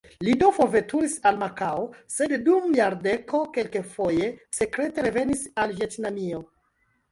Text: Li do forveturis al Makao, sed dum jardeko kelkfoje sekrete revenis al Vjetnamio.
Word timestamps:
Li 0.27 0.31
do 0.43 0.47
forveturis 0.59 1.11
al 1.31 1.37
Makao, 1.43 1.83
sed 2.13 2.33
dum 2.47 2.73
jardeko 2.79 3.43
kelkfoje 3.59 4.33
sekrete 4.63 5.07
revenis 5.11 5.47
al 5.67 5.79
Vjetnamio. 5.79 6.45